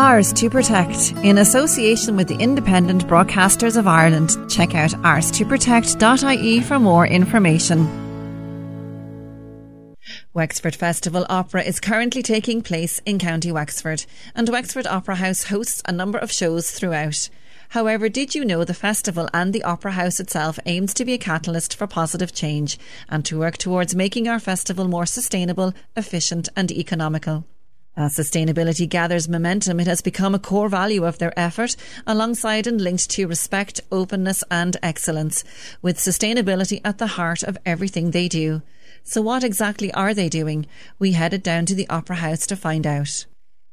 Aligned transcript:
Ours 0.00 0.32
to 0.32 0.48
Protect. 0.48 1.12
In 1.22 1.36
association 1.36 2.16
with 2.16 2.26
the 2.26 2.38
Independent 2.38 3.06
Broadcasters 3.06 3.76
of 3.76 3.86
Ireland, 3.86 4.30
check 4.50 4.74
out 4.74 4.92
ours2protect.ie 4.92 6.62
for 6.62 6.78
more 6.78 7.06
information. 7.06 7.86
Wexford 10.32 10.74
Festival 10.74 11.26
Opera 11.28 11.64
is 11.64 11.80
currently 11.80 12.22
taking 12.22 12.62
place 12.62 13.02
in 13.04 13.18
County 13.18 13.52
Wexford, 13.52 14.06
and 14.34 14.48
Wexford 14.48 14.86
Opera 14.86 15.16
House 15.16 15.44
hosts 15.44 15.82
a 15.84 15.92
number 15.92 16.16
of 16.16 16.32
shows 16.32 16.70
throughout. 16.70 17.28
However, 17.68 18.08
did 18.08 18.34
you 18.34 18.46
know 18.46 18.64
the 18.64 18.72
festival 18.72 19.28
and 19.34 19.52
the 19.52 19.64
Opera 19.64 19.92
House 19.92 20.18
itself 20.18 20.58
aims 20.64 20.94
to 20.94 21.04
be 21.04 21.12
a 21.12 21.18
catalyst 21.18 21.76
for 21.76 21.86
positive 21.86 22.32
change 22.32 22.78
and 23.10 23.22
to 23.26 23.38
work 23.38 23.58
towards 23.58 23.94
making 23.94 24.28
our 24.28 24.40
festival 24.40 24.88
more 24.88 25.04
sustainable, 25.04 25.74
efficient, 25.94 26.48
and 26.56 26.72
economical? 26.72 27.44
As 27.96 28.16
sustainability 28.16 28.88
gathers 28.88 29.28
momentum, 29.28 29.80
it 29.80 29.86
has 29.86 30.00
become 30.00 30.34
a 30.34 30.38
core 30.38 30.68
value 30.68 31.04
of 31.04 31.18
their 31.18 31.38
effort, 31.38 31.76
alongside 32.06 32.66
and 32.66 32.80
linked 32.80 33.10
to 33.10 33.26
respect, 33.26 33.80
openness, 33.90 34.44
and 34.50 34.76
excellence, 34.82 35.44
with 35.82 35.98
sustainability 35.98 36.80
at 36.84 36.98
the 36.98 37.08
heart 37.08 37.42
of 37.42 37.58
everything 37.66 38.10
they 38.10 38.28
do. 38.28 38.62
So, 39.02 39.20
what 39.20 39.42
exactly 39.42 39.92
are 39.92 40.14
they 40.14 40.28
doing? 40.28 40.66
We 40.98 41.12
headed 41.12 41.42
down 41.42 41.66
to 41.66 41.74
the 41.74 41.88
Opera 41.88 42.16
House 42.16 42.46
to 42.46 42.56
find 42.56 42.86
out. 42.86 43.26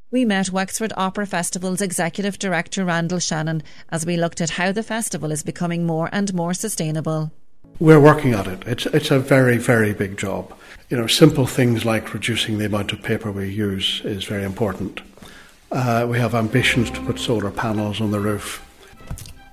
We 0.10 0.26
met 0.26 0.52
Wexford 0.52 0.94
Opera 0.96 1.28
Festival's 1.28 1.82
Executive 1.82 2.40
Director 2.40 2.86
Randall 2.86 3.20
Shannon 3.20 3.62
as 3.90 4.06
we 4.06 4.18
looked 4.18 4.42
at 4.42 4.52
how 4.52 4.72
the 4.72 4.82
festival 4.82 5.32
is 5.32 5.44
becoming 5.44 5.86
more 5.86 6.10
and 6.12 6.34
more 6.34 6.54
sustainable. 6.54 7.32
We're 7.80 8.00
working 8.00 8.34
on 8.34 8.50
it. 8.50 8.64
It's, 8.66 8.86
it's 8.88 9.12
a 9.12 9.20
very, 9.20 9.58
very 9.58 9.94
big 9.94 10.18
job. 10.18 10.58
You 10.90 10.96
know, 10.96 11.08
simple 11.08 11.46
things 11.46 11.84
like 11.84 12.14
reducing 12.14 12.60
the 12.60 12.66
amount 12.66 12.94
of 12.94 13.04
paper 13.04 13.30
we 13.30 13.50
use 13.50 14.02
is 14.06 14.24
very 14.24 14.46
important. 14.46 15.02
Uh, 15.70 16.08
we 16.10 16.18
have 16.18 16.34
ambitions 16.34 16.90
to 16.92 17.02
put 17.02 17.20
solar 17.20 17.52
panels 17.52 18.00
on 18.00 18.12
the 18.12 18.22
roof. 18.22 18.64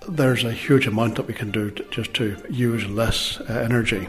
There's 0.09 0.45
a 0.45 0.53
huge 0.53 0.87
amount 0.87 1.17
that 1.17 1.27
we 1.27 1.35
can 1.35 1.51
do 1.51 1.73
to, 1.73 1.83
just 1.91 2.15
to 2.15 2.37
use 2.49 2.87
less 2.87 3.41
uh, 3.41 3.61
energy. 3.65 4.07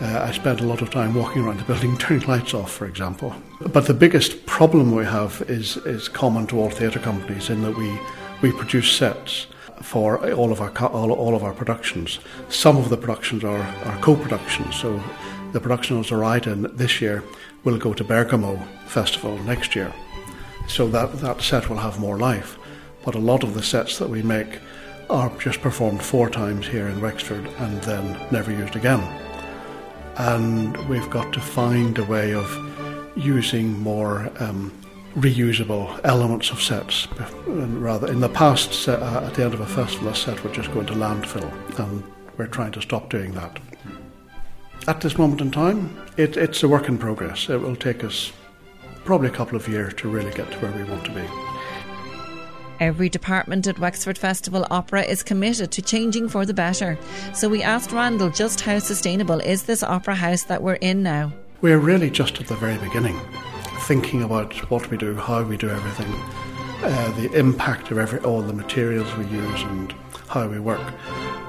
Uh, 0.00 0.20
I 0.26 0.32
spend 0.32 0.60
a 0.60 0.64
lot 0.64 0.80
of 0.80 0.88
time 0.88 1.14
walking 1.14 1.44
around 1.44 1.58
the 1.58 1.64
building 1.64 1.98
turning 1.98 2.26
lights 2.26 2.54
off, 2.54 2.72
for 2.72 2.86
example. 2.86 3.34
But 3.60 3.86
the 3.86 3.92
biggest 3.92 4.46
problem 4.46 4.92
we 4.94 5.04
have 5.04 5.42
is, 5.48 5.76
is 5.76 6.08
common 6.08 6.46
to 6.46 6.58
all 6.58 6.70
theatre 6.70 6.98
companies 6.98 7.50
in 7.50 7.60
that 7.60 7.76
we, 7.76 7.98
we 8.40 8.52
produce 8.52 8.90
sets 8.90 9.48
for 9.82 10.32
all 10.32 10.50
of 10.50 10.62
our 10.62 10.72
all, 10.88 11.12
all 11.12 11.34
of 11.34 11.44
our 11.44 11.52
productions. 11.52 12.20
Some 12.48 12.78
of 12.78 12.88
the 12.88 12.96
productions 12.96 13.44
are, 13.44 13.60
are 13.60 13.98
co-productions, 14.00 14.76
so 14.76 14.98
the 15.52 15.60
production 15.60 15.98
of 15.98 16.06
Zoraida 16.06 16.54
this 16.54 17.00
year 17.00 17.22
will 17.64 17.78
go 17.78 17.92
to 17.92 18.04
Bergamo 18.04 18.56
Festival 18.86 19.38
next 19.38 19.74
year. 19.74 19.92
So 20.68 20.88
that, 20.88 21.20
that 21.20 21.40
set 21.40 21.68
will 21.68 21.78
have 21.78 21.98
more 21.98 22.18
life. 22.18 22.58
But 23.04 23.14
a 23.14 23.20
lot 23.20 23.42
of 23.42 23.54
the 23.54 23.62
sets 23.62 23.98
that 23.98 24.10
we 24.10 24.22
make 24.22 24.60
are 25.08 25.32
just 25.38 25.60
performed 25.60 26.02
four 26.02 26.28
times 26.28 26.66
here 26.66 26.86
in 26.86 27.00
Wexford 27.00 27.46
and 27.58 27.82
then 27.82 28.18
never 28.30 28.52
used 28.52 28.76
again 28.76 29.02
and 30.18 30.76
we've 30.88 31.08
got 31.10 31.32
to 31.32 31.40
find 31.40 31.96
a 31.98 32.04
way 32.04 32.34
of 32.34 32.46
using 33.16 33.78
more 33.80 34.30
um, 34.40 34.72
reusable 35.14 35.98
elements 36.04 36.50
of 36.50 36.60
sets. 36.60 37.06
And 37.46 37.80
rather, 37.82 38.08
in 38.08 38.20
the 38.20 38.28
past, 38.28 38.88
uh, 38.88 39.22
at 39.24 39.34
the 39.34 39.44
end 39.44 39.54
of 39.54 39.60
a 39.60 39.66
festival, 39.66 40.08
a 40.08 40.14
set 40.14 40.42
would 40.42 40.52
just 40.52 40.72
go 40.72 40.80
into 40.80 40.94
landfill, 40.94 41.50
and 41.78 42.02
we're 42.36 42.48
trying 42.48 42.72
to 42.72 42.82
stop 42.82 43.10
doing 43.10 43.32
that. 43.32 43.58
At 44.88 45.02
this 45.02 45.18
moment 45.18 45.42
in 45.42 45.50
time, 45.50 45.94
it, 46.16 46.38
it's 46.38 46.62
a 46.62 46.68
work 46.68 46.88
in 46.88 46.96
progress. 46.96 47.50
It 47.50 47.60
will 47.60 47.76
take 47.76 48.02
us 48.02 48.32
probably 49.04 49.28
a 49.28 49.30
couple 49.30 49.54
of 49.54 49.68
years 49.68 49.92
to 49.98 50.08
really 50.08 50.32
get 50.32 50.50
to 50.50 50.58
where 50.60 50.72
we 50.72 50.90
want 50.90 51.04
to 51.04 51.10
be. 51.10 51.24
Every 52.80 53.10
department 53.10 53.66
at 53.66 53.78
Wexford 53.78 54.16
Festival 54.16 54.66
Opera 54.70 55.02
is 55.02 55.22
committed 55.22 55.70
to 55.72 55.82
changing 55.82 56.30
for 56.30 56.46
the 56.46 56.54
better. 56.54 56.98
So 57.34 57.50
we 57.50 57.62
asked 57.62 57.92
Randall 57.92 58.30
just 58.30 58.62
how 58.62 58.78
sustainable 58.78 59.40
is 59.40 59.64
this 59.64 59.82
opera 59.82 60.14
house 60.14 60.44
that 60.44 60.62
we're 60.62 60.76
in 60.76 61.02
now? 61.02 61.34
We're 61.60 61.76
really 61.76 62.08
just 62.08 62.40
at 62.40 62.46
the 62.46 62.56
very 62.56 62.78
beginning, 62.78 63.20
thinking 63.80 64.22
about 64.22 64.54
what 64.70 64.90
we 64.90 64.96
do, 64.96 65.14
how 65.16 65.42
we 65.42 65.58
do 65.58 65.68
everything, 65.68 66.14
uh, 66.82 67.10
the 67.10 67.30
impact 67.38 67.90
of 67.90 67.98
every, 67.98 68.20
all 68.20 68.40
the 68.40 68.54
materials 68.54 69.14
we 69.18 69.26
use, 69.26 69.62
and 69.64 69.92
how 70.28 70.48
we 70.48 70.58
work. 70.58 70.94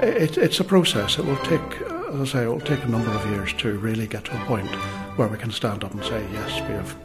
It, 0.01 0.37
it's 0.37 0.59
a 0.59 0.65
process. 0.65 1.17
It 1.17 1.25
will 1.25 1.37
take, 1.37 1.79
as 2.13 2.21
I 2.21 2.39
say, 2.39 2.43
it 2.43 2.47
will 2.47 2.59
take 2.59 2.83
a 2.83 2.87
number 2.87 3.11
of 3.11 3.25
years 3.29 3.53
to 3.53 3.77
really 3.77 4.07
get 4.07 4.25
to 4.25 4.41
a 4.41 4.45
point 4.45 4.67
where 5.15 5.27
we 5.27 5.37
can 5.37 5.51
stand 5.51 5.83
up 5.83 5.93
and 5.93 6.03
say, 6.03 6.25
yes, 6.33 6.61
we 6.67 6.73
have, 6.73 6.95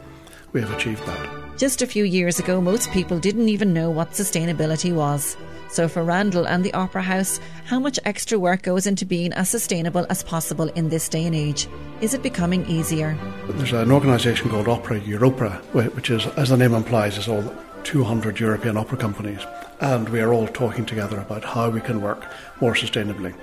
we 0.53 0.61
have 0.61 0.71
achieved 0.73 1.05
that. 1.05 1.57
Just 1.57 1.81
a 1.81 1.87
few 1.87 2.03
years 2.03 2.39
ago, 2.39 2.59
most 2.59 2.91
people 2.91 3.19
didn't 3.19 3.49
even 3.49 3.73
know 3.73 3.89
what 3.89 4.11
sustainability 4.11 4.93
was. 4.93 5.37
So, 5.69 5.87
for 5.87 6.03
Randall 6.03 6.47
and 6.47 6.63
the 6.63 6.73
Opera 6.73 7.01
House, 7.01 7.39
how 7.65 7.79
much 7.79 7.99
extra 8.05 8.39
work 8.39 8.61
goes 8.61 8.87
into 8.87 9.05
being 9.05 9.33
as 9.33 9.49
sustainable 9.49 10.05
as 10.09 10.23
possible 10.23 10.69
in 10.69 10.89
this 10.89 11.09
day 11.09 11.25
and 11.25 11.35
age? 11.35 11.67
Is 12.01 12.13
it 12.13 12.23
becoming 12.23 12.65
easier? 12.67 13.17
There's 13.49 13.73
an 13.73 13.91
organisation 13.91 14.49
called 14.49 14.67
Opera 14.67 14.99
Europa, 14.99 15.51
which 15.73 16.09
is, 16.09 16.27
as 16.37 16.49
the 16.49 16.57
name 16.57 16.73
implies, 16.73 17.17
is 17.17 17.27
all 17.27 17.53
200 17.83 18.39
European 18.39 18.77
opera 18.77 18.97
companies, 18.97 19.41
and 19.81 20.07
we 20.09 20.19
are 20.19 20.33
all 20.33 20.47
talking 20.47 20.85
together 20.85 21.19
about 21.19 21.43
how 21.43 21.69
we 21.69 21.81
can 21.81 22.01
work 22.01 22.25
more 22.61 22.73
sustainably. 22.73 23.33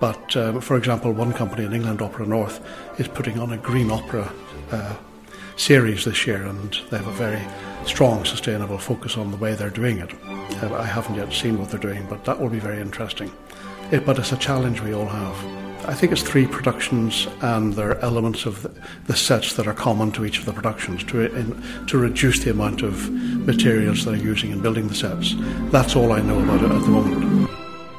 But, 0.00 0.36
um, 0.36 0.60
for 0.60 0.76
example, 0.76 1.12
one 1.12 1.32
company 1.32 1.64
in 1.64 1.72
England, 1.72 2.00
Opera 2.02 2.26
North, 2.26 2.64
is 2.98 3.08
putting 3.08 3.38
on 3.38 3.52
a 3.52 3.56
green 3.56 3.90
opera 3.90 4.32
uh, 4.70 4.94
series 5.56 6.04
this 6.04 6.26
year, 6.26 6.42
and 6.44 6.78
they 6.90 6.98
have 6.98 7.08
a 7.08 7.12
very 7.12 7.42
strong, 7.84 8.24
sustainable 8.24 8.78
focus 8.78 9.16
on 9.16 9.30
the 9.30 9.36
way 9.36 9.54
they're 9.54 9.70
doing 9.70 9.98
it. 9.98 10.12
Uh, 10.62 10.74
I 10.74 10.84
haven't 10.84 11.16
yet 11.16 11.32
seen 11.32 11.58
what 11.58 11.70
they're 11.70 11.80
doing, 11.80 12.06
but 12.08 12.24
that 12.24 12.40
will 12.40 12.48
be 12.48 12.60
very 12.60 12.80
interesting. 12.80 13.32
It, 13.90 14.06
but 14.06 14.18
it's 14.18 14.32
a 14.32 14.36
challenge 14.36 14.80
we 14.82 14.94
all 14.94 15.06
have. 15.06 15.88
I 15.88 15.94
think 15.94 16.12
it's 16.12 16.22
three 16.22 16.46
productions, 16.46 17.26
and 17.40 17.72
there 17.72 17.90
are 17.90 17.98
elements 18.00 18.46
of 18.46 18.62
the, 18.62 18.72
the 19.06 19.16
sets 19.16 19.54
that 19.54 19.66
are 19.66 19.74
common 19.74 20.12
to 20.12 20.24
each 20.24 20.38
of 20.38 20.44
the 20.44 20.52
productions 20.52 21.02
to, 21.04 21.34
in, 21.34 21.86
to 21.86 21.98
reduce 21.98 22.44
the 22.44 22.50
amount 22.50 22.82
of 22.82 23.10
materials 23.10 24.04
they're 24.04 24.14
using 24.14 24.50
in 24.50 24.60
building 24.60 24.88
the 24.88 24.94
sets. 24.94 25.34
That's 25.70 25.96
all 25.96 26.12
I 26.12 26.20
know 26.20 26.38
about 26.40 26.62
it 26.62 26.70
at 26.70 26.82
the 26.82 26.88
moment. 26.88 27.27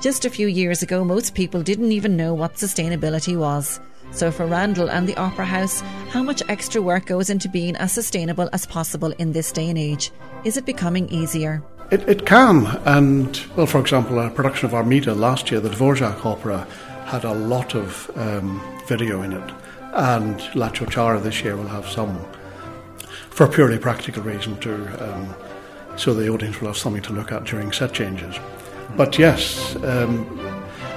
Just 0.01 0.23
a 0.23 0.29
few 0.29 0.47
years 0.47 0.81
ago, 0.81 1.03
most 1.03 1.35
people 1.35 1.61
didn't 1.61 1.91
even 1.91 2.15
know 2.15 2.33
what 2.33 2.55
sustainability 2.55 3.37
was. 3.37 3.81
So, 4.11 4.31
for 4.31 4.45
Randall 4.45 4.89
and 4.89 5.05
the 5.05 5.17
Opera 5.17 5.43
House, 5.45 5.81
how 6.09 6.23
much 6.23 6.41
extra 6.47 6.81
work 6.81 7.05
goes 7.05 7.29
into 7.29 7.49
being 7.49 7.75
as 7.75 7.91
sustainable 7.91 8.49
as 8.53 8.65
possible 8.65 9.11
in 9.19 9.33
this 9.33 9.51
day 9.51 9.67
and 9.67 9.77
age? 9.77 10.11
Is 10.45 10.55
it 10.55 10.65
becoming 10.65 11.09
easier? 11.09 11.61
It, 11.91 12.07
it 12.07 12.25
can. 12.25 12.65
And, 12.85 13.41
well, 13.57 13.65
for 13.65 13.81
example, 13.81 14.19
a 14.19 14.29
production 14.29 14.67
of 14.67 14.73
Armida 14.73 15.13
last 15.13 15.51
year, 15.51 15.59
the 15.59 15.69
Dvorak 15.69 16.25
opera, 16.25 16.65
had 17.03 17.25
a 17.25 17.33
lot 17.33 17.75
of 17.75 18.09
um, 18.15 18.61
video 18.87 19.21
in 19.21 19.33
it. 19.33 19.53
And 19.91 20.39
La 20.55 20.69
Ciociara 20.69 21.21
this 21.21 21.43
year 21.43 21.57
will 21.57 21.67
have 21.67 21.85
some, 21.89 22.25
for 23.31 23.49
purely 23.49 23.77
practical 23.77 24.23
reason, 24.23 24.57
to 24.61 25.13
um, 25.13 25.35
so 25.97 26.13
the 26.13 26.29
audience 26.29 26.61
will 26.61 26.67
have 26.67 26.77
something 26.77 27.01
to 27.01 27.11
look 27.11 27.33
at 27.33 27.43
during 27.43 27.73
set 27.73 27.91
changes. 27.93 28.39
But 28.95 29.17
yes, 29.17 29.75
um, 29.77 30.25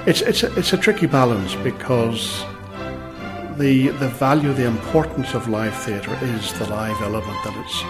it's, 0.05 0.21
it's, 0.21 0.43
a, 0.43 0.53
it's 0.57 0.73
a 0.73 0.77
tricky 0.77 1.07
balance 1.07 1.55
because 1.55 2.43
the 3.57 3.89
the 3.89 4.09
value, 4.09 4.53
the 4.53 4.65
importance 4.65 5.33
of 5.33 5.47
live 5.47 5.75
theatre 5.75 6.17
is 6.21 6.53
the 6.59 6.69
live 6.69 6.99
element 7.01 7.37
that 7.43 7.55
it's. 7.57 7.83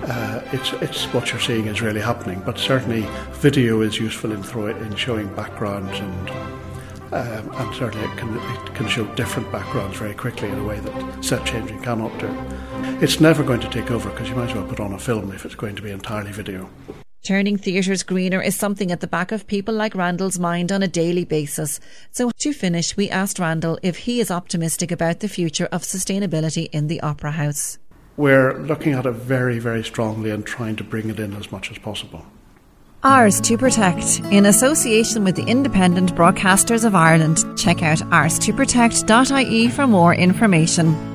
Uh, 0.00 0.48
it's 0.52 0.72
it's 0.74 1.04
what 1.12 1.30
you're 1.32 1.40
seeing 1.40 1.66
is 1.66 1.82
really 1.82 2.00
happening, 2.00 2.40
but 2.46 2.56
certainly 2.56 3.06
video 3.32 3.80
is 3.80 3.98
useful 3.98 4.32
in 4.32 4.42
throw, 4.42 4.68
in 4.68 4.94
showing 4.94 5.26
backgrounds 5.34 5.98
and 5.98 6.30
um, 7.12 7.50
and 7.52 7.74
certainly 7.74 8.06
it 8.06 8.16
can 8.16 8.36
it 8.36 8.74
can 8.74 8.86
show 8.86 9.04
different 9.16 9.50
backgrounds 9.50 9.96
very 9.98 10.14
quickly 10.14 10.48
in 10.48 10.58
a 10.58 10.64
way 10.64 10.78
that 10.78 11.24
set 11.24 11.44
changing 11.44 11.82
cannot 11.82 12.16
do. 12.18 12.28
It's 13.04 13.18
never 13.18 13.42
going 13.42 13.60
to 13.60 13.70
take 13.70 13.90
over 13.90 14.10
because 14.10 14.28
you 14.28 14.36
might 14.36 14.50
as 14.50 14.54
well 14.54 14.66
put 14.66 14.80
on 14.80 14.92
a 14.92 14.98
film 14.98 15.32
if 15.32 15.44
it's 15.44 15.56
going 15.56 15.74
to 15.76 15.82
be 15.82 15.90
entirely 15.90 16.32
video. 16.32 16.70
Turning 17.28 17.58
theatres 17.58 18.02
greener 18.04 18.40
is 18.40 18.56
something 18.56 18.90
at 18.90 19.00
the 19.00 19.06
back 19.06 19.32
of 19.32 19.46
people 19.46 19.74
like 19.74 19.94
Randall's 19.94 20.38
mind 20.38 20.72
on 20.72 20.82
a 20.82 20.88
daily 20.88 21.26
basis. 21.26 21.78
So, 22.10 22.30
to 22.30 22.54
finish, 22.54 22.96
we 22.96 23.10
asked 23.10 23.38
Randall 23.38 23.78
if 23.82 23.98
he 23.98 24.18
is 24.18 24.30
optimistic 24.30 24.90
about 24.90 25.20
the 25.20 25.28
future 25.28 25.68
of 25.70 25.82
sustainability 25.82 26.70
in 26.72 26.86
the 26.86 27.02
Opera 27.02 27.32
House. 27.32 27.76
We're 28.16 28.56
looking 28.56 28.94
at 28.94 29.04
it 29.04 29.12
very, 29.12 29.58
very 29.58 29.84
strongly 29.84 30.30
and 30.30 30.46
trying 30.46 30.76
to 30.76 30.84
bring 30.84 31.10
it 31.10 31.20
in 31.20 31.34
as 31.34 31.52
much 31.52 31.70
as 31.70 31.76
possible. 31.76 32.24
Ours 33.02 33.42
to 33.42 33.58
Protect. 33.58 34.20
In 34.32 34.46
association 34.46 35.22
with 35.22 35.36
the 35.36 35.44
Independent 35.44 36.14
Broadcasters 36.14 36.82
of 36.82 36.94
Ireland, 36.94 37.44
check 37.58 37.82
out 37.82 37.98
ours2protect.ie 37.98 39.68
for 39.68 39.86
more 39.86 40.14
information. 40.14 41.07